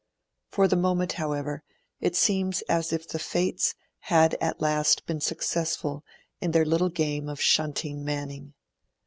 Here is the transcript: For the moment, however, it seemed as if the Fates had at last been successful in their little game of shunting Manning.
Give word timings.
For 0.49 0.67
the 0.67 0.75
moment, 0.75 1.11
however, 1.13 1.61
it 1.99 2.15
seemed 2.15 2.63
as 2.67 2.91
if 2.91 3.07
the 3.07 3.19
Fates 3.19 3.75
had 3.99 4.33
at 4.41 4.59
last 4.59 5.05
been 5.05 5.21
successful 5.21 6.03
in 6.39 6.49
their 6.49 6.65
little 6.65 6.89
game 6.89 7.29
of 7.29 7.39
shunting 7.39 8.03
Manning. 8.03 8.55